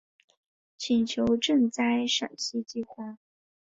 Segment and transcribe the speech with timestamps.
[0.79, 3.19] 请求赈灾陕西饥荒。